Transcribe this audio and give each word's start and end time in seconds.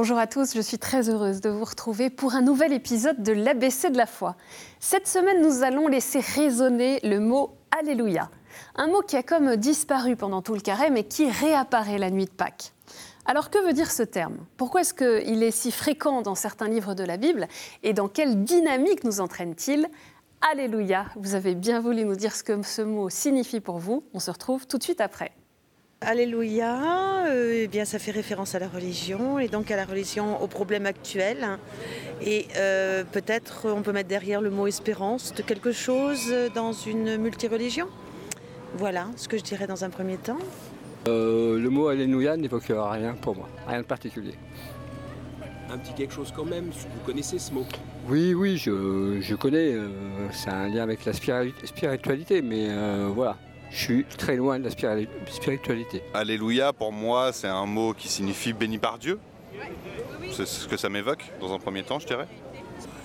Bonjour 0.00 0.18
à 0.18 0.28
tous, 0.28 0.54
je 0.54 0.60
suis 0.60 0.78
très 0.78 1.10
heureuse 1.10 1.40
de 1.40 1.50
vous 1.50 1.64
retrouver 1.64 2.08
pour 2.08 2.36
un 2.36 2.40
nouvel 2.40 2.72
épisode 2.72 3.20
de 3.20 3.32
l'ABC 3.32 3.90
de 3.90 3.96
la 3.96 4.06
foi. 4.06 4.36
Cette 4.78 5.08
semaine, 5.08 5.42
nous 5.42 5.64
allons 5.64 5.88
laisser 5.88 6.20
résonner 6.20 7.00
le 7.02 7.18
mot 7.18 7.56
Alléluia. 7.76 8.30
Un 8.76 8.86
mot 8.86 9.00
qui 9.00 9.16
a 9.16 9.24
comme 9.24 9.56
disparu 9.56 10.14
pendant 10.14 10.40
tout 10.40 10.54
le 10.54 10.60
carême 10.60 10.96
et 10.96 11.02
qui 11.02 11.28
réapparaît 11.28 11.98
la 11.98 12.12
nuit 12.12 12.26
de 12.26 12.30
Pâques. 12.30 12.74
Alors 13.26 13.50
que 13.50 13.58
veut 13.58 13.72
dire 13.72 13.90
ce 13.90 14.04
terme? 14.04 14.36
Pourquoi 14.56 14.82
est-ce 14.82 14.94
qu'il 14.94 15.42
est 15.42 15.50
si 15.50 15.72
fréquent 15.72 16.22
dans 16.22 16.36
certains 16.36 16.68
livres 16.68 16.94
de 16.94 17.02
la 17.02 17.16
Bible 17.16 17.48
Et 17.82 17.92
dans 17.92 18.06
quelle 18.06 18.44
dynamique 18.44 19.02
nous 19.02 19.18
entraîne-t-il? 19.18 19.88
Alléluia, 20.52 21.06
vous 21.16 21.34
avez 21.34 21.56
bien 21.56 21.80
voulu 21.80 22.04
nous 22.04 22.14
dire 22.14 22.36
ce 22.36 22.44
que 22.44 22.62
ce 22.62 22.82
mot 22.82 23.10
signifie 23.10 23.58
pour 23.58 23.78
vous. 23.78 24.04
On 24.14 24.20
se 24.20 24.30
retrouve 24.30 24.68
tout 24.68 24.78
de 24.78 24.84
suite 24.84 25.00
après. 25.00 25.32
Alléluia, 26.00 27.26
euh, 27.26 27.62
eh 27.64 27.66
bien, 27.66 27.84
ça 27.84 27.98
fait 27.98 28.12
référence 28.12 28.54
à 28.54 28.60
la 28.60 28.68
religion 28.68 29.40
et 29.40 29.48
donc 29.48 29.72
à 29.72 29.76
la 29.76 29.84
religion, 29.84 30.40
aux 30.40 30.46
problèmes 30.46 30.86
actuels. 30.86 31.58
Et 32.22 32.46
euh, 32.56 33.02
peut-être 33.02 33.66
on 33.66 33.82
peut 33.82 33.90
mettre 33.90 34.08
derrière 34.08 34.40
le 34.40 34.48
mot 34.50 34.68
espérance 34.68 35.34
de 35.34 35.42
quelque 35.42 35.72
chose 35.72 36.32
dans 36.54 36.72
une 36.72 37.16
multireligion. 37.16 37.88
Voilà 38.76 39.08
ce 39.16 39.26
que 39.26 39.36
je 39.36 39.42
dirais 39.42 39.66
dans 39.66 39.82
un 39.84 39.90
premier 39.90 40.18
temps. 40.18 40.38
Euh, 41.08 41.58
le 41.58 41.68
mot 41.68 41.88
Alléluia 41.88 42.36
n'évoque 42.36 42.68
rien 42.68 43.14
pour 43.20 43.34
moi, 43.34 43.48
rien 43.66 43.80
de 43.80 43.86
particulier. 43.86 44.34
Un 45.68 45.78
petit 45.78 45.94
quelque 45.94 46.14
chose 46.14 46.32
quand 46.34 46.44
même, 46.44 46.66
vous 46.66 47.04
connaissez 47.06 47.40
ce 47.40 47.52
mot? 47.52 47.66
Oui, 48.08 48.34
oui, 48.34 48.56
je, 48.56 49.18
je 49.20 49.34
connais. 49.34 49.74
c'est 50.30 50.50
un 50.50 50.68
lien 50.68 50.84
avec 50.84 51.04
la 51.04 51.12
spiritualité, 51.12 52.40
mais 52.40 52.68
voilà 53.08 53.36
je 53.70 53.76
suis 53.76 54.04
très 54.04 54.36
loin 54.36 54.58
de 54.58 54.64
la 54.64 54.70
spiritualité. 54.70 56.02
Alléluia, 56.14 56.72
pour 56.72 56.92
moi, 56.92 57.32
c'est 57.32 57.48
un 57.48 57.66
mot 57.66 57.92
qui 57.92 58.08
signifie 58.08 58.52
béni 58.52 58.78
par 58.78 58.98
Dieu. 58.98 59.18
C'est 60.32 60.46
ce 60.46 60.66
que 60.68 60.76
ça 60.76 60.88
m'évoque 60.88 61.24
dans 61.40 61.52
un 61.52 61.58
premier 61.58 61.82
temps, 61.82 61.98
je 61.98 62.06
dirais. 62.06 62.28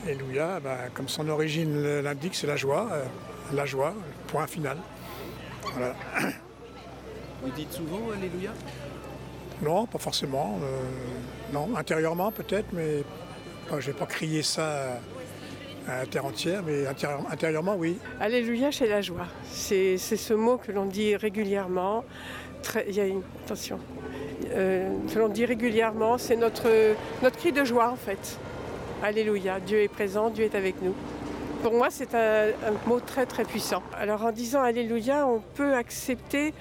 Alléluia, 0.06 0.60
bah, 0.60 0.78
comme 0.94 1.08
son 1.08 1.28
origine 1.30 2.02
l'indique, 2.02 2.36
c'est 2.36 2.48
la 2.48 2.58
joie. 2.58 2.90
Euh, 2.92 3.04
la 3.54 3.66
joie, 3.66 3.94
point 4.28 4.48
final. 4.48 4.78
Vous 7.44 7.52
dites 7.56 7.72
souvent 7.74 8.12
Alléluia? 8.16 8.52
Non, 9.62 9.86
pas 9.86 10.00
forcément. 10.00 10.60
Euh, 10.62 10.80
non, 11.54 11.76
intérieurement 11.76 12.32
peut-être, 12.32 12.68
mais 12.74 13.04
je 13.70 13.76
ne 13.76 13.82
vais 13.82 13.94
pas 13.94 14.06
crier 14.06 14.44
ça 14.44 15.00
à 15.88 16.06
terre 16.06 16.26
entière, 16.26 16.64
mais 16.66 16.86
intérieurement, 17.32 17.76
oui. 17.78 17.98
Alléluia, 18.20 18.72
c'est 18.72 18.88
la 18.88 19.02
joie. 19.02 19.28
C'est 19.52 19.98
ce 19.98 20.34
mot 20.34 20.58
que 20.58 20.72
l'on 20.72 20.86
dit 20.86 21.16
régulièrement. 21.16 22.04
il 22.88 22.96
y 22.96 23.00
a 23.00 23.06
une, 23.06 23.22
attention. 23.46 23.80
Euh, 24.52 24.90
que 25.12 25.20
l'on 25.20 25.30
dit 25.30 25.46
régulièrement, 25.46 26.18
c'est 26.18 26.36
notre, 26.36 26.70
notre 27.22 27.38
cri 27.38 27.52
de 27.52 27.64
joie 27.64 27.92
en 27.92 27.96
fait. 27.96 28.38
Alléluia, 29.04 29.60
Dieu 29.60 29.82
est 29.82 29.88
présent, 29.90 30.30
Dieu 30.30 30.46
est 30.46 30.56
avec 30.56 30.82
nous. 30.82 30.94
Pour 31.62 31.74
moi, 31.74 31.88
c'est 31.90 32.14
un, 32.14 32.52
mot 32.88 33.00
très 33.00 33.26
très 33.26 33.46
puissant. 33.46 33.84
Alors 33.98 34.24
en 34.24 34.32
disant 34.32 34.62
Alléluia, 34.62 35.26
on 35.28 35.42
peut 35.56 35.74
accepter 35.74 36.54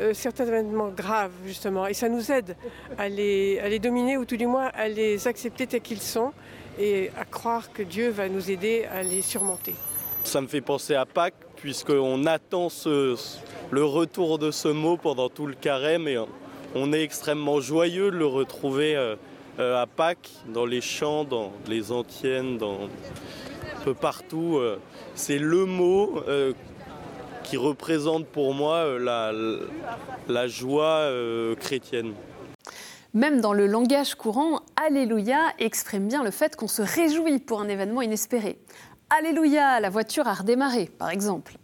euh, 0.00 0.14
certains 0.14 0.46
événements 0.46 0.88
graves, 0.88 1.32
justement, 1.46 1.86
et 1.86 1.94
ça 1.94 2.08
nous 2.08 2.30
aide 2.30 2.56
à 2.98 3.08
les, 3.08 3.60
à 3.60 3.68
les 3.68 3.78
dominer 3.78 4.16
ou 4.16 4.24
tout 4.24 4.36
du 4.36 4.46
moins 4.46 4.70
à 4.74 4.88
les 4.88 5.26
accepter 5.28 5.66
tels 5.66 5.80
qu'ils 5.80 6.00
sont 6.00 6.32
et 6.78 7.10
à 7.18 7.24
croire 7.24 7.72
que 7.72 7.82
Dieu 7.82 8.10
va 8.10 8.28
nous 8.28 8.50
aider 8.50 8.84
à 8.84 9.02
les 9.02 9.22
surmonter. 9.22 9.74
Ça 10.24 10.40
me 10.40 10.46
fait 10.46 10.60
penser 10.60 10.94
à 10.94 11.06
Pâques, 11.06 11.34
puisqu'on 11.56 12.26
attend 12.26 12.68
le 13.70 13.84
retour 13.84 14.38
de 14.38 14.50
ce 14.50 14.68
mot 14.68 14.96
pendant 14.96 15.28
tout 15.28 15.46
le 15.46 15.54
carême 15.54 16.06
et 16.08 16.18
on 16.74 16.92
est 16.92 17.02
extrêmement 17.02 17.60
joyeux 17.60 18.10
de 18.10 18.16
le 18.16 18.26
retrouver 18.26 18.94
euh, 18.94 19.16
euh, 19.58 19.82
à 19.82 19.86
Pâques, 19.86 20.30
dans 20.52 20.66
les 20.66 20.80
champs, 20.80 21.24
dans 21.24 21.52
les 21.66 21.90
antiennes, 21.92 22.58
dans 22.58 22.84
un 22.84 23.84
peu 23.84 23.94
partout. 23.94 24.58
Euh. 24.58 24.78
C'est 25.14 25.38
le 25.38 25.64
mot 25.64 26.22
qui 27.42 27.56
représente 27.56 28.26
pour 28.26 28.54
moi 28.54 28.98
la, 28.98 29.32
la 30.28 30.46
joie 30.46 31.10
chrétienne. 31.58 32.12
Même 33.14 33.40
dans 33.40 33.54
le 33.54 33.66
langage 33.66 34.14
courant, 34.14 34.60
Alléluia 34.76 35.52
exprime 35.58 36.08
bien 36.08 36.22
le 36.22 36.30
fait 36.30 36.56
qu'on 36.56 36.68
se 36.68 36.82
réjouit 36.82 37.38
pour 37.38 37.60
un 37.60 37.68
événement 37.68 38.02
inespéré. 38.02 38.58
Alléluia, 39.10 39.80
la 39.80 39.88
voiture 39.88 40.28
a 40.28 40.34
redémarré, 40.34 40.90
par 40.98 41.08
exemple. 41.08 41.54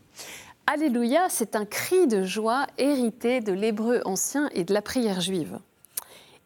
Alléluia, 0.67 1.27
c'est 1.29 1.57
un 1.57 1.67
cri 1.67 2.07
de 2.07 2.25
joie 2.25 2.67
hérité 2.79 3.41
de 3.41 3.53
l'hébreu 3.53 4.01
ancien 4.07 4.49
et 4.55 4.65
de 4.65 4.73
la 4.73 4.81
prière 4.81 5.21
juive. 5.21 5.59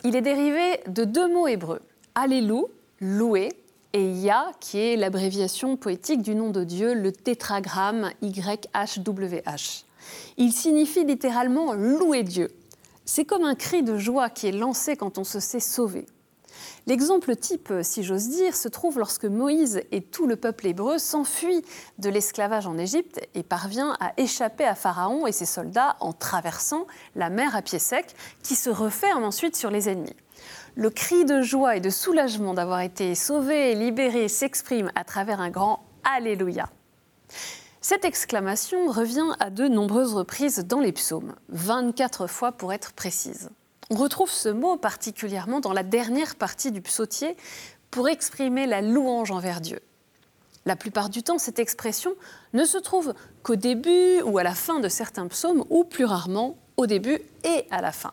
Il 0.03 0.17
est 0.17 0.23
dérivé 0.23 0.81
de 0.89 1.05
deux 1.05 1.33
mots 1.33 1.47
hébreux, 1.47 1.81
Allélu, 2.17 2.65
louer, 3.01 3.51
et 3.93 4.05
Ya, 4.05 4.51
qui 4.61 4.79
est 4.79 4.97
l'abréviation 4.97 5.77
poétique 5.77 6.23
du 6.23 6.35
nom 6.35 6.51
de 6.51 6.65
Dieu, 6.65 6.95
le 6.95 7.13
tétragramme 7.13 8.11
YHWH. 8.21 9.85
Il 10.37 10.53
signifie 10.53 11.05
littéralement 11.05 11.73
louer 11.75 12.23
Dieu. 12.23 12.51
C'est 13.11 13.25
comme 13.25 13.45
un 13.45 13.55
cri 13.55 13.83
de 13.83 13.97
joie 13.97 14.29
qui 14.29 14.49
est 14.49 14.53
lancé 14.53 14.95
quand 14.95 15.17
on 15.17 15.25
se 15.25 15.41
sait 15.41 15.61
sauvé. 15.61 16.05
L'exemple 16.87 17.37
type, 17.37 17.73
si 17.81 18.03
j'ose 18.03 18.29
dire, 18.29 18.55
se 18.55 18.69
trouve 18.69 18.99
lorsque 18.99 19.25
Moïse 19.25 19.81
et 19.93 20.03
tout 20.03 20.27
le 20.27 20.37
peuple 20.37 20.67
hébreu 20.67 20.99
s'enfuient 20.99 21.65
de 21.97 22.11
l'esclavage 22.11 22.67
en 22.67 22.77
Égypte 22.77 23.19
et 23.35 23.43
parvient 23.43 23.97
à 23.99 24.13
échapper 24.19 24.67
à 24.67 24.75
Pharaon 24.75 25.27
et 25.27 25.33
ses 25.33 25.47
soldats 25.47 25.97
en 26.01 26.13
traversant 26.13 26.87
la 27.17 27.31
mer 27.31 27.57
à 27.57 27.63
pied 27.63 27.79
sec 27.79 28.15
qui 28.43 28.55
se 28.55 28.69
referme 28.69 29.25
ensuite 29.25 29.57
sur 29.57 29.71
les 29.71 29.89
ennemis. 29.89 30.17
Le 30.75 30.91
cri 30.91 31.25
de 31.25 31.41
joie 31.41 31.77
et 31.77 31.81
de 31.81 31.89
soulagement 31.89 32.53
d'avoir 32.53 32.81
été 32.83 33.15
sauvé 33.15 33.73
et 33.73 33.75
libéré 33.75 34.29
s'exprime 34.29 34.93
à 34.95 35.05
travers 35.05 35.41
un 35.41 35.49
grand 35.49 35.83
Alléluia. 36.05 36.69
Cette 37.89 38.05
exclamation 38.05 38.89
revient 38.89 39.35
à 39.41 39.49
de 39.49 39.67
nombreuses 39.67 40.13
reprises 40.13 40.59
dans 40.59 40.81
les 40.81 40.93
psaumes, 40.93 41.35
24 41.49 42.27
fois 42.27 42.53
pour 42.53 42.75
être 42.75 42.93
précise. 42.93 43.49
On 43.89 43.95
retrouve 43.95 44.31
ce 44.31 44.51
mot 44.51 44.77
particulièrement 44.77 45.61
dans 45.61 45.73
la 45.73 45.83
dernière 45.83 46.37
partie 46.37 46.71
du 46.71 46.83
psautier 46.83 47.35
pour 47.91 48.11
exprimer 48.11 48.67
la 48.67 48.83
louange 48.83 49.31
envers 49.31 49.63
Dieu. 49.63 49.81
La 50.67 50.77
plupart 50.77 51.09
du 51.09 51.23
temps, 51.23 51.39
cette 51.39 51.59
expression 51.59 52.13
ne 52.53 52.67
se 52.67 52.77
trouve 52.77 53.15
qu'au 53.43 53.57
début 53.57 54.21
ou 54.21 54.37
à 54.37 54.43
la 54.43 54.55
fin 54.55 54.81
de 54.81 54.89
certains 54.91 55.27
psaumes, 55.27 55.65
ou 55.71 55.83
plus 55.85 56.05
rarement 56.05 56.59
au 56.77 56.85
début 56.85 57.19
et 57.45 57.65
à 57.71 57.81
la 57.81 57.93
fin. 57.93 58.13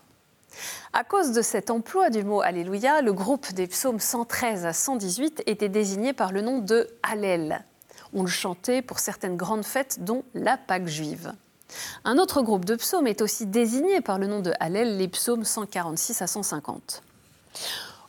À 0.93 1.03
cause 1.03 1.33
de 1.33 1.41
cet 1.41 1.69
emploi 1.69 2.09
du 2.09 2.23
mot 2.23 2.39
Alléluia, 2.39 3.01
le 3.01 3.11
groupe 3.11 3.51
des 3.51 3.67
psaumes 3.67 3.99
113 3.99 4.65
à 4.65 4.71
118 4.71 5.43
était 5.47 5.67
désigné 5.67 6.13
par 6.13 6.31
le 6.31 6.39
nom 6.39 6.59
de 6.59 6.87
Hallel, 7.03 7.65
on 8.13 8.23
le 8.23 8.29
chantait 8.29 8.81
pour 8.81 8.99
certaines 8.99 9.37
grandes 9.37 9.65
fêtes, 9.65 10.03
dont 10.03 10.23
la 10.33 10.57
Pâque 10.57 10.87
juive. 10.87 11.33
Un 12.03 12.17
autre 12.17 12.41
groupe 12.41 12.65
de 12.65 12.75
psaumes 12.75 13.07
est 13.07 13.21
aussi 13.21 13.45
désigné 13.45 14.01
par 14.01 14.19
le 14.19 14.27
nom 14.27 14.39
de 14.39 14.53
Hallel, 14.59 14.97
les 14.97 15.07
psaumes 15.07 15.43
146 15.43 16.21
à 16.21 16.27
150. 16.27 17.01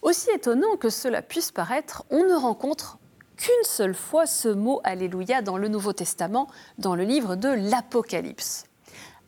Aussi 0.02 0.30
étonnant 0.30 0.76
que 0.76 0.90
cela 0.90 1.22
puisse 1.22 1.50
paraître, 1.50 2.04
on 2.10 2.24
ne 2.24 2.34
rencontre 2.34 2.98
qu'une 3.36 3.64
seule 3.64 3.94
fois 3.94 4.26
ce 4.26 4.48
mot 4.48 4.80
Alléluia 4.84 5.42
dans 5.42 5.58
le 5.58 5.68
Nouveau 5.68 5.92
Testament, 5.92 6.48
dans 6.78 6.94
le 6.94 7.04
livre 7.04 7.36
de 7.36 7.48
l'Apocalypse. 7.48 8.64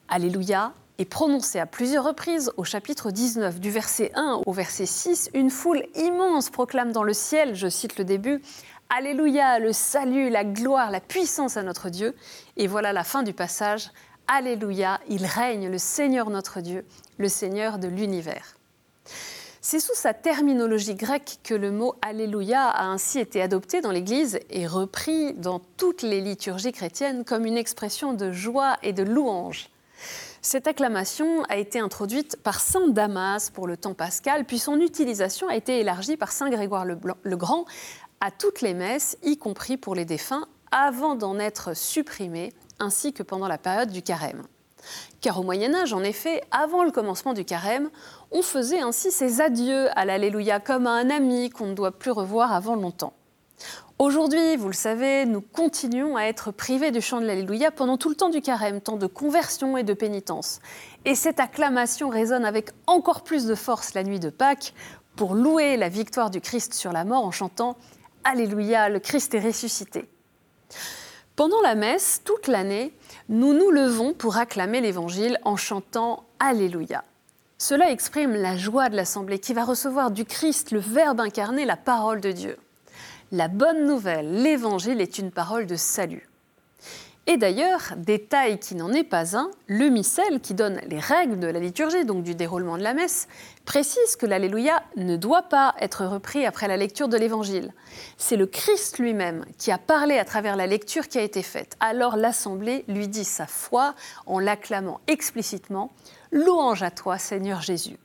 Alléluia 0.08 0.72
est 0.98 1.04
prononcé 1.04 1.58
à 1.58 1.66
plusieurs 1.66 2.04
reprises 2.04 2.50
au 2.56 2.64
chapitre 2.64 3.10
19, 3.10 3.60
du 3.60 3.70
verset 3.70 4.10
1 4.14 4.42
au 4.46 4.52
verset 4.52 4.86
6. 4.86 5.30
Une 5.34 5.50
foule 5.50 5.84
immense 5.94 6.50
proclame 6.50 6.92
dans 6.92 7.04
le 7.04 7.12
ciel, 7.12 7.54
je 7.54 7.68
cite 7.68 7.98
le 7.98 8.04
début, 8.04 8.42
Alléluia, 8.90 9.58
le 9.58 9.74
salut, 9.74 10.30
la 10.30 10.44
gloire, 10.44 10.90
la 10.90 11.00
puissance 11.00 11.58
à 11.58 11.62
notre 11.62 11.90
Dieu. 11.90 12.14
Et 12.56 12.66
voilà 12.66 12.94
la 12.94 13.04
fin 13.04 13.22
du 13.22 13.34
passage. 13.34 13.90
Alléluia, 14.26 14.98
il 15.10 15.26
règne, 15.26 15.68
le 15.68 15.76
Seigneur 15.76 16.30
notre 16.30 16.62
Dieu, 16.62 16.86
le 17.18 17.28
Seigneur 17.28 17.78
de 17.78 17.86
l'univers. 17.86 18.56
C'est 19.60 19.80
sous 19.80 19.94
sa 19.94 20.14
terminologie 20.14 20.94
grecque 20.94 21.38
que 21.44 21.52
le 21.52 21.70
mot 21.70 21.96
Alléluia 22.00 22.66
a 22.66 22.84
ainsi 22.84 23.18
été 23.18 23.42
adopté 23.42 23.82
dans 23.82 23.90
l'Église 23.90 24.40
et 24.48 24.66
repris 24.66 25.34
dans 25.34 25.58
toutes 25.76 26.00
les 26.00 26.22
liturgies 26.22 26.72
chrétiennes 26.72 27.26
comme 27.26 27.44
une 27.44 27.58
expression 27.58 28.14
de 28.14 28.32
joie 28.32 28.78
et 28.82 28.94
de 28.94 29.02
louange. 29.02 29.68
Cette 30.40 30.66
acclamation 30.66 31.42
a 31.50 31.56
été 31.56 31.78
introduite 31.78 32.36
par 32.42 32.60
Saint 32.60 32.88
Damas 32.88 33.50
pour 33.50 33.66
le 33.66 33.76
temps 33.76 33.92
pascal, 33.92 34.46
puis 34.46 34.58
son 34.58 34.80
utilisation 34.80 35.48
a 35.48 35.56
été 35.56 35.80
élargie 35.80 36.16
par 36.16 36.32
Saint 36.32 36.48
Grégoire 36.48 36.86
le 36.86 37.36
Grand 37.36 37.66
à 38.20 38.30
toutes 38.30 38.60
les 38.60 38.74
messes, 38.74 39.16
y 39.22 39.36
compris 39.36 39.76
pour 39.76 39.94
les 39.94 40.04
défunts, 40.04 40.46
avant 40.70 41.14
d'en 41.14 41.38
être 41.38 41.76
supprimés, 41.76 42.52
ainsi 42.78 43.12
que 43.12 43.22
pendant 43.22 43.48
la 43.48 43.58
période 43.58 43.90
du 43.90 44.02
carême. 44.02 44.42
Car 45.20 45.40
au 45.40 45.42
Moyen 45.42 45.74
Âge, 45.74 45.92
en 45.92 46.02
effet, 46.02 46.42
avant 46.50 46.84
le 46.84 46.90
commencement 46.90 47.32
du 47.32 47.44
carême, 47.44 47.90
on 48.30 48.42
faisait 48.42 48.80
ainsi 48.80 49.10
ses 49.10 49.40
adieux 49.40 49.88
à 49.96 50.04
l'Alléluia 50.04 50.60
comme 50.60 50.86
à 50.86 50.92
un 50.92 51.10
ami 51.10 51.50
qu'on 51.50 51.66
ne 51.66 51.74
doit 51.74 51.98
plus 51.98 52.10
revoir 52.10 52.52
avant 52.52 52.76
longtemps. 52.76 53.14
Aujourd'hui, 53.98 54.56
vous 54.56 54.68
le 54.68 54.74
savez, 54.74 55.26
nous 55.26 55.40
continuons 55.40 56.16
à 56.16 56.22
être 56.22 56.52
privés 56.52 56.92
du 56.92 57.00
chant 57.00 57.20
de 57.20 57.26
l'Alléluia 57.26 57.72
pendant 57.72 57.96
tout 57.96 58.08
le 58.08 58.14
temps 58.14 58.28
du 58.28 58.40
carême, 58.40 58.80
temps 58.80 58.96
de 58.96 59.08
conversion 59.08 59.76
et 59.76 59.82
de 59.82 59.92
pénitence. 59.92 60.60
Et 61.04 61.16
cette 61.16 61.40
acclamation 61.40 62.08
résonne 62.08 62.44
avec 62.44 62.70
encore 62.86 63.24
plus 63.24 63.46
de 63.46 63.56
force 63.56 63.94
la 63.94 64.04
nuit 64.04 64.20
de 64.20 64.30
Pâques 64.30 64.72
pour 65.16 65.34
louer 65.34 65.76
la 65.76 65.88
victoire 65.88 66.30
du 66.30 66.40
Christ 66.40 66.74
sur 66.74 66.92
la 66.92 67.04
mort 67.04 67.24
en 67.24 67.32
chantant 67.32 67.76
Alléluia, 68.30 68.90
le 68.90 68.98
Christ 68.98 69.34
est 69.34 69.40
ressuscité. 69.40 70.04
Pendant 71.34 71.62
la 71.62 71.74
messe, 71.74 72.20
toute 72.26 72.46
l'année, 72.46 72.92
nous 73.30 73.54
nous 73.54 73.70
levons 73.70 74.12
pour 74.12 74.36
acclamer 74.36 74.82
l'Évangile 74.82 75.38
en 75.44 75.56
chantant 75.56 76.24
Alléluia. 76.38 77.04
Cela 77.56 77.90
exprime 77.90 78.34
la 78.34 78.58
joie 78.58 78.90
de 78.90 78.96
l'Assemblée 78.96 79.38
qui 79.38 79.54
va 79.54 79.64
recevoir 79.64 80.10
du 80.10 80.26
Christ, 80.26 80.72
le 80.72 80.78
Verbe 80.78 81.20
incarné, 81.20 81.64
la 81.64 81.78
parole 81.78 82.20
de 82.20 82.30
Dieu. 82.30 82.58
La 83.32 83.48
bonne 83.48 83.86
nouvelle, 83.86 84.42
l'Évangile 84.42 85.00
est 85.00 85.18
une 85.18 85.30
parole 85.30 85.64
de 85.64 85.76
salut. 85.76 86.27
Et 87.30 87.36
d'ailleurs, 87.36 87.92
détail 87.98 88.58
qui 88.58 88.74
n'en 88.74 88.90
est 88.90 89.04
pas 89.04 89.36
un, 89.36 89.50
le 89.66 89.90
missel, 89.90 90.40
qui 90.40 90.54
donne 90.54 90.80
les 90.86 90.98
règles 90.98 91.38
de 91.38 91.46
la 91.46 91.60
liturgie, 91.60 92.06
donc 92.06 92.22
du 92.22 92.34
déroulement 92.34 92.78
de 92.78 92.82
la 92.82 92.94
messe, 92.94 93.28
précise 93.66 94.16
que 94.16 94.24
l'Alléluia 94.24 94.82
ne 94.96 95.14
doit 95.14 95.42
pas 95.42 95.74
être 95.78 96.06
repris 96.06 96.46
après 96.46 96.68
la 96.68 96.78
lecture 96.78 97.06
de 97.06 97.18
l'Évangile. 97.18 97.74
C'est 98.16 98.36
le 98.36 98.46
Christ 98.46 98.98
lui-même 98.98 99.44
qui 99.58 99.70
a 99.70 99.76
parlé 99.76 100.18
à 100.18 100.24
travers 100.24 100.56
la 100.56 100.66
lecture 100.66 101.06
qui 101.06 101.18
a 101.18 101.22
été 101.22 101.42
faite. 101.42 101.76
Alors 101.80 102.16
l'Assemblée 102.16 102.86
lui 102.88 103.08
dit 103.08 103.26
sa 103.26 103.46
foi 103.46 103.94
en 104.24 104.38
l'acclamant 104.38 105.02
explicitement 105.06 105.92
Louange 106.32 106.82
à 106.82 106.90
toi, 106.90 107.18
Seigneur 107.18 107.60
Jésus. 107.60 107.98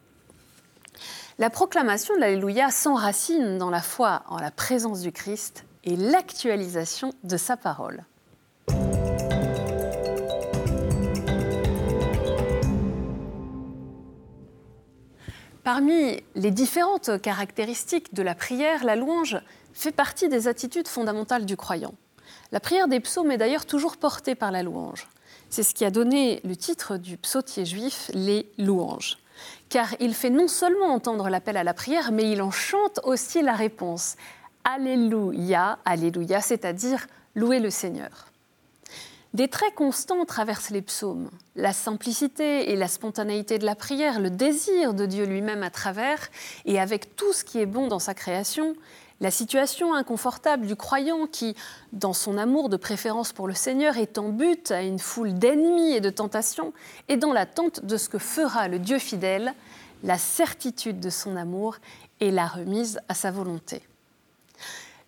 La 1.39 1.49
proclamation 1.49 2.13
de 2.13 2.19
l'Alléluia 2.19 2.71
s'enracine 2.71 3.57
dans 3.57 3.69
la 3.69 3.81
foi 3.81 4.23
en 4.27 4.37
la 4.37 4.51
présence 4.51 4.99
du 4.99 5.13
Christ 5.13 5.63
et 5.85 5.95
l'actualisation 5.95 7.13
de 7.23 7.37
sa 7.37 7.55
parole. 7.55 8.03
Parmi 15.63 16.21
les 16.35 16.51
différentes 16.51 17.21
caractéristiques 17.21 18.13
de 18.13 18.21
la 18.21 18.35
prière, 18.35 18.83
la 18.83 18.97
louange 18.97 19.37
fait 19.73 19.93
partie 19.93 20.27
des 20.27 20.49
attitudes 20.49 20.89
fondamentales 20.89 21.45
du 21.45 21.55
croyant. 21.55 21.93
La 22.51 22.59
prière 22.59 22.89
des 22.89 22.99
psaumes 22.99 23.31
est 23.31 23.37
d'ailleurs 23.37 23.65
toujours 23.65 23.95
portée 23.95 24.35
par 24.35 24.51
la 24.51 24.61
louange. 24.61 25.07
C'est 25.49 25.63
ce 25.63 25.73
qui 25.73 25.85
a 25.85 25.91
donné 25.91 26.41
le 26.43 26.57
titre 26.57 26.97
du 26.97 27.15
psautier 27.15 27.65
juif, 27.65 28.11
les 28.13 28.51
louanges. 28.57 29.17
Car 29.69 29.95
il 30.01 30.13
fait 30.13 30.29
non 30.29 30.49
seulement 30.49 30.93
entendre 30.93 31.29
l'appel 31.29 31.55
à 31.55 31.63
la 31.63 31.73
prière, 31.73 32.11
mais 32.11 32.29
il 32.29 32.41
en 32.41 32.51
chante 32.51 32.99
aussi 33.05 33.41
la 33.41 33.53
réponse. 33.53 34.15
Alléluia, 34.65 35.79
Alléluia, 35.85 36.41
c'est-à-dire 36.41 37.07
louer 37.35 37.59
le 37.59 37.69
Seigneur. 37.69 38.32
Des 39.33 39.47
traits 39.47 39.73
constants 39.73 40.25
traversent 40.25 40.69
les 40.69 40.83
psaumes. 40.83 41.31
La 41.55 41.73
simplicité 41.73 42.71
et 42.71 42.75
la 42.75 42.87
spontanéité 42.87 43.57
de 43.57 43.65
la 43.65 43.73
prière, 43.73 44.19
le 44.19 44.29
désir 44.29 44.93
de 44.93 45.07
Dieu 45.07 45.25
lui-même 45.25 45.63
à 45.63 45.71
travers, 45.71 46.29
et 46.65 46.79
avec 46.79 47.15
tout 47.15 47.33
ce 47.33 47.43
qui 47.43 47.59
est 47.59 47.65
bon 47.65 47.87
dans 47.87 47.97
sa 47.97 48.13
création, 48.13 48.75
la 49.21 49.31
situation 49.31 49.95
inconfortable 49.95 50.67
du 50.67 50.75
croyant 50.75 51.25
qui, 51.25 51.55
dans 51.93 52.13
son 52.13 52.37
amour 52.37 52.69
de 52.69 52.77
préférence 52.77 53.33
pour 53.33 53.47
le 53.47 53.55
Seigneur, 53.55 53.97
est 53.97 54.19
en 54.19 54.29
but 54.29 54.69
à 54.69 54.83
une 54.83 54.99
foule 54.99 55.33
d'ennemis 55.33 55.93
et 55.93 56.01
de 56.01 56.11
tentations, 56.11 56.71
et 57.07 57.17
dans 57.17 57.33
l'attente 57.33 57.83
de 57.83 57.97
ce 57.97 58.09
que 58.09 58.19
fera 58.19 58.67
le 58.67 58.77
Dieu 58.77 58.99
fidèle, 58.99 59.55
la 60.03 60.19
certitude 60.19 60.99
de 60.99 61.09
son 61.09 61.37
amour 61.37 61.77
et 62.19 62.29
la 62.29 62.45
remise 62.45 62.99
à 63.09 63.15
sa 63.15 63.31
volonté. 63.31 63.81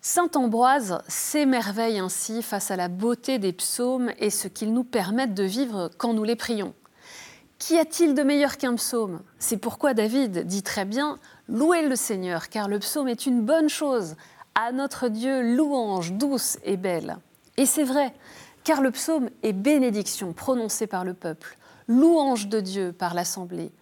Saint 0.08 0.30
Ambroise 0.36 1.00
s'émerveille 1.08 1.98
ainsi 1.98 2.40
face 2.40 2.70
à 2.70 2.76
la 2.76 2.86
beauté 2.86 3.40
des 3.40 3.52
psaumes 3.52 4.12
et 4.20 4.30
ce 4.30 4.46
qu'ils 4.46 4.72
nous 4.72 4.84
permettent 4.84 5.34
de 5.34 5.42
vivre 5.42 5.90
quand 5.98 6.14
nous 6.14 6.22
les 6.22 6.36
prions. 6.36 6.74
Qu'y 7.58 7.76
a-t-il 7.76 8.14
de 8.14 8.22
meilleur 8.22 8.56
qu'un 8.56 8.76
psaume? 8.76 9.22
C'est 9.40 9.56
pourquoi 9.56 9.94
David 9.94 10.46
dit 10.46 10.62
très 10.62 10.84
bien 10.84 11.18
Louez 11.48 11.88
le 11.88 11.96
Seigneur, 11.96 12.50
car 12.50 12.68
le 12.68 12.78
psaume 12.78 13.08
est 13.08 13.26
une 13.26 13.44
bonne 13.44 13.68
chose. 13.68 14.14
À 14.54 14.70
notre 14.70 15.08
Dieu, 15.08 15.56
louange 15.56 16.12
douce 16.12 16.58
et 16.62 16.76
belle. 16.76 17.18
Et 17.56 17.66
c'est 17.66 17.82
vrai, 17.82 18.14
car 18.62 18.82
le 18.82 18.92
psaume 18.92 19.28
est 19.42 19.52
bénédiction 19.52 20.32
prononcée 20.32 20.86
par 20.86 21.04
le 21.04 21.14
peuple, 21.14 21.58
louange 21.88 22.46
de 22.46 22.60
Dieu 22.60 22.94
par 22.96 23.12
l'assemblée, 23.12 23.72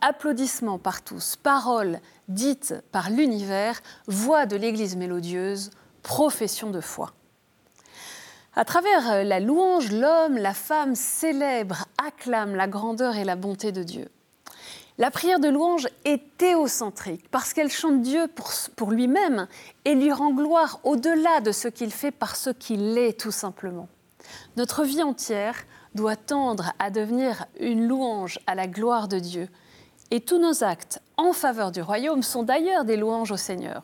applaudissements 0.00 0.78
par 0.78 1.02
tous, 1.02 1.36
paroles 1.36 2.00
dites 2.28 2.74
par 2.92 3.10
l'univers, 3.10 3.80
voix 4.06 4.46
de 4.46 4.56
l'Église 4.56 4.96
mélodieuse, 4.96 5.70
profession 6.02 6.70
de 6.70 6.80
foi. 6.80 7.12
À 8.56 8.64
travers 8.64 9.10
euh, 9.10 9.22
la 9.22 9.38
louange, 9.38 9.92
l'homme, 9.92 10.36
la 10.36 10.54
femme 10.54 10.94
célèbre, 10.96 11.84
acclame 12.04 12.56
la 12.56 12.66
grandeur 12.66 13.16
et 13.16 13.24
la 13.24 13.36
bonté 13.36 13.70
de 13.70 13.84
Dieu. 13.84 14.08
La 14.98 15.10
prière 15.10 15.40
de 15.40 15.48
louange 15.48 15.88
est 16.04 16.36
théocentrique 16.36 17.28
parce 17.30 17.52
qu'elle 17.52 17.70
chante 17.70 18.02
Dieu 18.02 18.26
pour, 18.34 18.50
pour 18.76 18.90
lui-même 18.90 19.46
et 19.84 19.94
lui 19.94 20.12
rend 20.12 20.30
gloire 20.30 20.80
au-delà 20.84 21.40
de 21.40 21.52
ce 21.52 21.68
qu'il 21.68 21.90
fait 21.90 22.10
par 22.10 22.36
ce 22.36 22.50
qu'il 22.50 22.98
est 22.98 23.18
tout 23.18 23.30
simplement. 23.30 23.88
Notre 24.56 24.84
vie 24.84 25.02
entière 25.02 25.64
doit 25.94 26.16
tendre 26.16 26.72
à 26.78 26.90
devenir 26.90 27.46
une 27.58 27.86
louange 27.86 28.38
à 28.46 28.54
la 28.54 28.66
gloire 28.66 29.08
de 29.08 29.18
Dieu. 29.18 29.48
Et 30.10 30.20
tous 30.20 30.38
nos 30.38 30.64
actes 30.64 31.00
en 31.16 31.32
faveur 31.32 31.72
du 31.72 31.82
royaume 31.82 32.22
sont 32.22 32.42
d'ailleurs 32.42 32.84
des 32.84 32.96
louanges 32.96 33.32
au 33.32 33.36
Seigneur. 33.36 33.82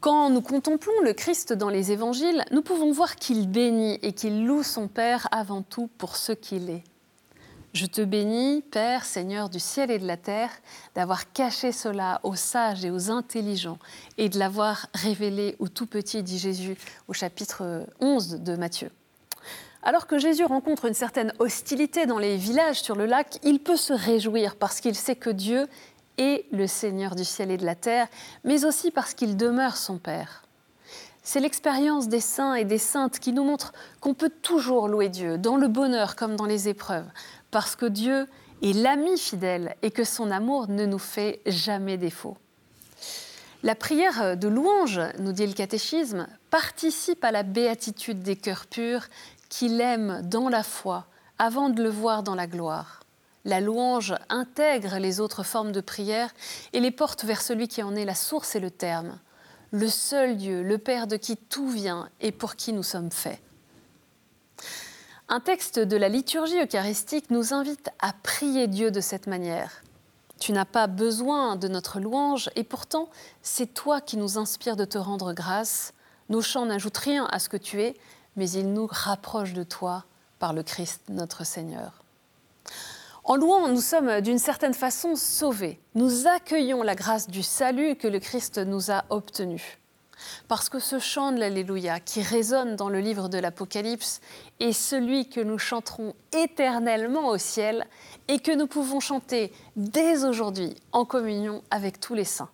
Quand 0.00 0.28
nous 0.28 0.42
contemplons 0.42 1.00
le 1.02 1.14
Christ 1.14 1.52
dans 1.52 1.70
les 1.70 1.90
évangiles, 1.90 2.44
nous 2.50 2.62
pouvons 2.62 2.92
voir 2.92 3.16
qu'il 3.16 3.48
bénit 3.48 3.98
et 4.02 4.12
qu'il 4.12 4.44
loue 4.44 4.62
son 4.62 4.86
Père 4.86 5.28
avant 5.32 5.62
tout 5.62 5.88
pour 5.96 6.16
ce 6.16 6.32
qu'il 6.32 6.68
est. 6.68 6.84
Je 7.72 7.86
te 7.86 8.02
bénis, 8.02 8.62
Père, 8.70 9.04
Seigneur 9.04 9.48
du 9.48 9.58
ciel 9.58 9.90
et 9.90 9.98
de 9.98 10.06
la 10.06 10.16
terre, 10.16 10.50
d'avoir 10.94 11.32
caché 11.32 11.72
cela 11.72 12.20
aux 12.22 12.36
sages 12.36 12.84
et 12.84 12.90
aux 12.90 13.10
intelligents 13.10 13.78
et 14.16 14.28
de 14.28 14.38
l'avoir 14.38 14.86
révélé 14.94 15.56
aux 15.58 15.68
tout 15.68 15.86
petits, 15.86 16.22
dit 16.22 16.38
Jésus 16.38 16.76
au 17.08 17.12
chapitre 17.12 17.84
11 17.98 18.42
de 18.42 18.56
Matthieu. 18.56 18.90
Alors 19.86 20.06
que 20.06 20.16
Jésus 20.16 20.46
rencontre 20.46 20.86
une 20.86 20.94
certaine 20.94 21.34
hostilité 21.38 22.06
dans 22.06 22.18
les 22.18 22.38
villages 22.38 22.80
sur 22.80 22.96
le 22.96 23.04
lac, 23.04 23.38
il 23.42 23.60
peut 23.60 23.76
se 23.76 23.92
réjouir 23.92 24.56
parce 24.56 24.80
qu'il 24.80 24.94
sait 24.94 25.14
que 25.14 25.28
Dieu 25.28 25.66
est 26.16 26.46
le 26.52 26.66
Seigneur 26.66 27.14
du 27.14 27.24
ciel 27.24 27.50
et 27.50 27.58
de 27.58 27.66
la 27.66 27.74
terre, 27.74 28.08
mais 28.44 28.64
aussi 28.64 28.90
parce 28.90 29.12
qu'il 29.12 29.36
demeure 29.36 29.76
son 29.76 29.98
Père. 29.98 30.44
C'est 31.22 31.40
l'expérience 31.40 32.08
des 32.08 32.20
saints 32.20 32.54
et 32.54 32.64
des 32.64 32.78
saintes 32.78 33.18
qui 33.18 33.34
nous 33.34 33.44
montre 33.44 33.74
qu'on 34.00 34.14
peut 34.14 34.32
toujours 34.40 34.88
louer 34.88 35.10
Dieu, 35.10 35.36
dans 35.36 35.56
le 35.56 35.68
bonheur 35.68 36.16
comme 36.16 36.36
dans 36.36 36.46
les 36.46 36.66
épreuves, 36.70 37.10
parce 37.50 37.76
que 37.76 37.86
Dieu 37.86 38.26
est 38.62 38.72
l'ami 38.72 39.18
fidèle 39.18 39.76
et 39.82 39.90
que 39.90 40.04
son 40.04 40.30
amour 40.30 40.68
ne 40.68 40.86
nous 40.86 40.98
fait 40.98 41.42
jamais 41.44 41.98
défaut. 41.98 42.38
La 43.62 43.74
prière 43.74 44.36
de 44.36 44.46
louange, 44.46 45.00
nous 45.18 45.32
dit 45.32 45.46
le 45.46 45.54
catéchisme, 45.54 46.26
participe 46.50 47.24
à 47.24 47.32
la 47.32 47.42
béatitude 47.42 48.22
des 48.22 48.36
cœurs 48.36 48.66
purs 48.66 49.06
qu'il 49.54 49.80
aime 49.80 50.20
dans 50.24 50.48
la 50.48 50.64
foi 50.64 51.06
avant 51.38 51.70
de 51.70 51.80
le 51.80 51.88
voir 51.88 52.24
dans 52.24 52.34
la 52.34 52.48
gloire. 52.48 52.98
La 53.44 53.60
louange 53.60 54.12
intègre 54.28 54.98
les 54.98 55.20
autres 55.20 55.44
formes 55.44 55.70
de 55.70 55.80
prière 55.80 56.34
et 56.72 56.80
les 56.80 56.90
porte 56.90 57.22
vers 57.22 57.40
celui 57.40 57.68
qui 57.68 57.80
en 57.80 57.94
est 57.94 58.04
la 58.04 58.16
source 58.16 58.56
et 58.56 58.60
le 58.60 58.72
terme, 58.72 59.16
le 59.70 59.86
seul 59.86 60.36
Dieu, 60.36 60.64
le 60.64 60.78
Père 60.78 61.06
de 61.06 61.16
qui 61.16 61.36
tout 61.36 61.68
vient 61.68 62.08
et 62.20 62.32
pour 62.32 62.56
qui 62.56 62.72
nous 62.72 62.82
sommes 62.82 63.12
faits. 63.12 63.40
Un 65.28 65.38
texte 65.38 65.78
de 65.78 65.96
la 65.96 66.08
liturgie 66.08 66.60
eucharistique 66.60 67.30
nous 67.30 67.54
invite 67.54 67.90
à 68.00 68.12
prier 68.12 68.66
Dieu 68.66 68.90
de 68.90 69.00
cette 69.00 69.28
manière. 69.28 69.84
Tu 70.40 70.50
n'as 70.50 70.64
pas 70.64 70.88
besoin 70.88 71.54
de 71.54 71.68
notre 71.68 72.00
louange 72.00 72.50
et 72.56 72.64
pourtant 72.64 73.08
c'est 73.42 73.72
toi 73.72 74.00
qui 74.00 74.16
nous 74.16 74.36
inspires 74.36 74.74
de 74.74 74.84
te 74.84 74.98
rendre 74.98 75.32
grâce. 75.32 75.92
Nos 76.28 76.42
chants 76.42 76.66
n'ajoutent 76.66 76.98
rien 76.98 77.26
à 77.26 77.38
ce 77.38 77.48
que 77.48 77.56
tu 77.56 77.82
es, 77.82 77.94
mais 78.36 78.50
il 78.50 78.72
nous 78.72 78.88
rapproche 78.90 79.52
de 79.52 79.62
toi 79.62 80.04
par 80.38 80.52
le 80.52 80.62
Christ 80.62 81.02
notre 81.08 81.44
Seigneur. 81.44 82.04
En 83.26 83.36
louant, 83.36 83.68
nous 83.68 83.80
sommes 83.80 84.20
d'une 84.20 84.38
certaine 84.38 84.74
façon 84.74 85.16
sauvés. 85.16 85.80
Nous 85.94 86.26
accueillons 86.26 86.82
la 86.82 86.94
grâce 86.94 87.28
du 87.28 87.42
salut 87.42 87.96
que 87.96 88.06
le 88.08 88.18
Christ 88.18 88.58
nous 88.58 88.90
a 88.90 89.04
obtenu. 89.08 89.78
Parce 90.46 90.68
que 90.68 90.78
ce 90.78 90.98
chant 90.98 91.32
de 91.32 91.38
l'Alléluia 91.38 92.00
qui 92.00 92.22
résonne 92.22 92.76
dans 92.76 92.88
le 92.88 93.00
livre 93.00 93.28
de 93.28 93.38
l'Apocalypse 93.38 94.20
est 94.60 94.72
celui 94.72 95.28
que 95.28 95.40
nous 95.40 95.58
chanterons 95.58 96.14
éternellement 96.32 97.28
au 97.28 97.38
ciel 97.38 97.86
et 98.28 98.38
que 98.38 98.52
nous 98.52 98.66
pouvons 98.66 99.00
chanter 99.00 99.52
dès 99.76 100.24
aujourd'hui 100.24 100.74
en 100.92 101.04
communion 101.04 101.62
avec 101.70 102.00
tous 102.00 102.14
les 102.14 102.24
saints. 102.24 102.50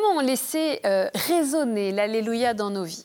Comment 0.00 0.20
laisser 0.20 0.80
euh, 0.84 1.08
résonner 1.12 1.90
l'Alléluia 1.90 2.54
dans 2.54 2.70
nos 2.70 2.84
vies? 2.84 3.04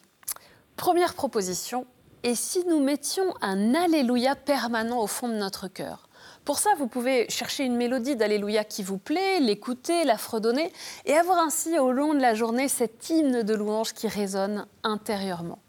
Première 0.76 1.16
proposition, 1.16 1.88
et 2.22 2.36
si 2.36 2.64
nous 2.66 2.80
mettions 2.84 3.34
un 3.42 3.74
Alléluia 3.74 4.36
permanent 4.36 5.00
au 5.00 5.08
fond 5.08 5.28
de 5.28 5.34
notre 5.34 5.68
cœur? 5.68 6.08
Pour 6.46 6.60
ça, 6.60 6.70
vous 6.78 6.86
pouvez 6.86 7.28
chercher 7.30 7.64
une 7.64 7.78
mélodie 7.78 8.16
d'Alléluia 8.16 8.64
qui 8.64 8.84
vous 8.84 9.00
plaît, 9.00 9.40
l'écouter, 9.40 10.04
la 10.04 10.20
fredonner, 10.20 10.72
et 11.06 11.16
avoir 11.16 11.40
ainsi 11.40 11.80
au 11.80 11.92
long 11.92 12.14
de 12.14 12.20
la 12.20 12.36
journée 12.36 12.68
cet 12.68 13.10
hymne 13.10 13.42
de 13.42 13.56
louange 13.56 13.94
qui 13.94 14.08
résonne 14.08 14.68
intérieurement. 14.84 15.60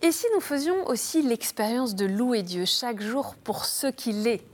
Et 0.00 0.12
si 0.12 0.26
nous 0.34 0.40
faisions 0.40 0.86
aussi 0.86 1.20
l'expérience 1.20 1.94
de 1.94 2.06
louer 2.06 2.42
Dieu 2.42 2.64
chaque 2.64 3.02
jour 3.02 3.34
pour 3.44 3.66
ce 3.66 3.88
qu'il 3.88 4.26
est? 4.26 4.46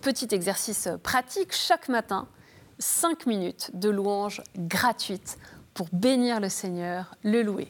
Petit 0.00 0.28
exercice 0.30 0.88
pratique, 1.02 1.54
chaque 1.54 1.88
matin, 1.90 2.28
5 2.80 3.26
minutes 3.26 3.70
de 3.74 3.88
louange 3.88 4.42
gratuite 4.56 5.38
pour 5.74 5.88
bénir 5.92 6.40
le 6.40 6.48
Seigneur, 6.48 7.14
le 7.22 7.42
louer. 7.42 7.68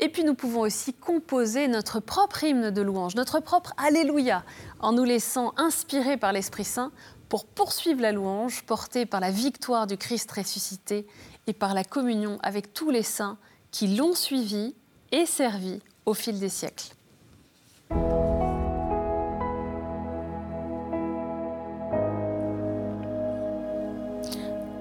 Et 0.00 0.08
puis 0.08 0.24
nous 0.24 0.34
pouvons 0.34 0.60
aussi 0.60 0.94
composer 0.94 1.68
notre 1.68 2.00
propre 2.00 2.42
hymne 2.42 2.70
de 2.70 2.82
louange, 2.82 3.14
notre 3.14 3.40
propre 3.40 3.74
Alléluia, 3.76 4.42
en 4.80 4.92
nous 4.92 5.04
laissant 5.04 5.52
inspirer 5.56 6.16
par 6.16 6.32
l'Esprit 6.32 6.64
Saint 6.64 6.90
pour 7.28 7.44
poursuivre 7.44 8.00
la 8.00 8.12
louange 8.12 8.64
portée 8.64 9.06
par 9.06 9.20
la 9.20 9.30
victoire 9.30 9.86
du 9.86 9.96
Christ 9.96 10.30
ressuscité 10.32 11.06
et 11.46 11.52
par 11.52 11.74
la 11.74 11.84
communion 11.84 12.38
avec 12.42 12.72
tous 12.72 12.90
les 12.90 13.02
saints 13.02 13.38
qui 13.70 13.88
l'ont 13.88 14.14
suivi 14.14 14.74
et 15.12 15.26
servi 15.26 15.80
au 16.06 16.14
fil 16.14 16.40
des 16.40 16.48
siècles. 16.48 16.92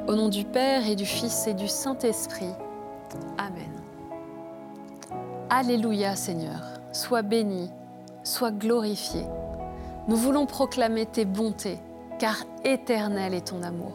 Au 0.10 0.16
nom 0.16 0.28
du 0.28 0.44
Père 0.44 0.88
et 0.88 0.96
du 0.96 1.06
Fils 1.06 1.46
et 1.46 1.54
du 1.54 1.68
Saint-Esprit. 1.68 2.50
Amen. 3.38 3.70
Alléluia 5.52 6.16
Seigneur, 6.16 6.62
sois 6.92 7.22
béni, 7.22 7.70
sois 8.24 8.50
glorifié. 8.50 9.22
Nous 10.08 10.16
voulons 10.16 10.48
proclamer 10.48 11.06
tes 11.06 11.26
bontés, 11.26 11.78
car 12.18 12.38
éternel 12.64 13.36
est 13.36 13.50
ton 13.50 13.62
amour. 13.62 13.94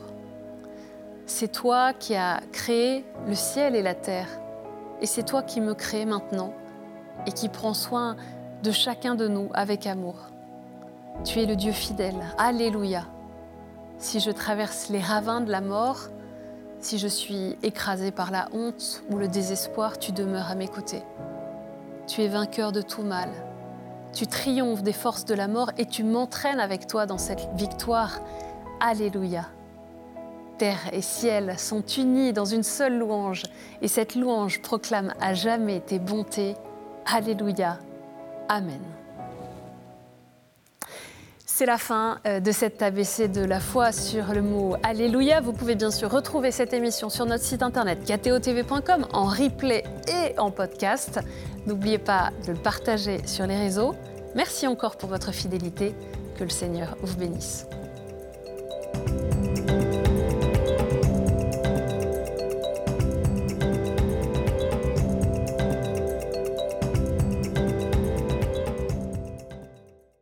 C'est 1.26 1.50
toi 1.50 1.92
qui 1.92 2.14
as 2.14 2.38
créé 2.52 3.04
le 3.26 3.34
ciel 3.34 3.74
et 3.74 3.82
la 3.82 3.96
terre, 3.96 4.28
et 5.00 5.06
c'est 5.06 5.24
toi 5.24 5.42
qui 5.42 5.60
me 5.60 5.74
crées 5.74 6.06
maintenant 6.06 6.52
et 7.26 7.32
qui 7.32 7.48
prends 7.48 7.74
soin 7.74 8.14
de 8.62 8.70
chacun 8.70 9.16
de 9.16 9.26
nous 9.26 9.48
avec 9.52 9.84
amour. 9.84 10.14
Tu 11.24 11.40
es 11.40 11.46
le 11.46 11.56
Dieu 11.56 11.72
fidèle. 11.72 12.24
Alléluia. 12.38 13.04
Si 13.98 14.20
je 14.20 14.30
traverse 14.30 14.88
les 14.90 15.00
ravins 15.00 15.40
de 15.40 15.50
la 15.50 15.60
mort, 15.60 16.08
si 16.80 16.98
je 16.98 17.08
suis 17.08 17.56
écrasé 17.62 18.10
par 18.10 18.30
la 18.30 18.48
honte 18.52 19.02
ou 19.10 19.16
le 19.16 19.28
désespoir, 19.28 19.98
tu 19.98 20.12
demeures 20.12 20.50
à 20.50 20.54
mes 20.54 20.68
côtés. 20.68 21.02
Tu 22.06 22.22
es 22.22 22.28
vainqueur 22.28 22.72
de 22.72 22.82
tout 22.82 23.02
mal. 23.02 23.30
Tu 24.12 24.26
triomphes 24.26 24.82
des 24.82 24.92
forces 24.92 25.24
de 25.24 25.34
la 25.34 25.48
mort 25.48 25.70
et 25.78 25.86
tu 25.86 26.04
m'entraînes 26.04 26.60
avec 26.60 26.86
toi 26.86 27.06
dans 27.06 27.18
cette 27.18 27.48
victoire. 27.56 28.20
Alléluia. 28.80 29.46
Terre 30.58 30.90
et 30.92 31.02
ciel 31.02 31.58
sont 31.58 31.84
unis 31.84 32.32
dans 32.32 32.44
une 32.44 32.62
seule 32.62 32.98
louange 32.98 33.42
et 33.82 33.88
cette 33.88 34.14
louange 34.14 34.60
proclame 34.62 35.14
à 35.20 35.34
jamais 35.34 35.80
tes 35.80 35.98
bontés. 35.98 36.54
Alléluia. 37.06 37.78
Amen. 38.48 38.82
C'est 41.56 41.66
la 41.66 41.78
fin 41.78 42.18
euh, 42.26 42.40
de 42.40 42.50
cette 42.50 42.82
ABC 42.82 43.28
de 43.28 43.44
la 43.44 43.60
foi 43.60 43.92
sur 43.92 44.34
le 44.34 44.42
mot 44.42 44.74
Alléluia. 44.82 45.40
Vous 45.40 45.52
pouvez 45.52 45.76
bien 45.76 45.92
sûr 45.92 46.10
retrouver 46.10 46.50
cette 46.50 46.72
émission 46.72 47.10
sur 47.10 47.26
notre 47.26 47.44
site 47.44 47.62
internet 47.62 48.00
kto.tv.com 48.04 49.06
en 49.12 49.26
replay 49.26 49.84
et 50.08 50.36
en 50.36 50.50
podcast. 50.50 51.20
N'oubliez 51.66 51.98
pas 51.98 52.32
de 52.44 52.50
le 52.50 52.58
partager 52.58 53.24
sur 53.24 53.46
les 53.46 53.56
réseaux. 53.56 53.94
Merci 54.34 54.66
encore 54.66 54.96
pour 54.96 55.08
votre 55.08 55.30
fidélité. 55.30 55.94
Que 56.36 56.42
le 56.42 56.50
Seigneur 56.50 56.96
vous 57.02 57.16
bénisse. 57.16 57.68